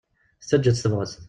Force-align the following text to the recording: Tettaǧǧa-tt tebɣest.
Tettaǧǧa-tt 0.41 0.81
tebɣest. 0.83 1.15